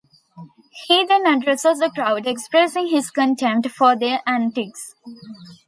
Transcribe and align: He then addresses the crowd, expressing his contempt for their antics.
He 0.87 1.05
then 1.05 1.27
addresses 1.27 1.77
the 1.77 1.91
crowd, 1.91 2.25
expressing 2.25 2.87
his 2.87 3.11
contempt 3.11 3.69
for 3.69 3.95
their 3.95 4.21
antics. 4.25 4.95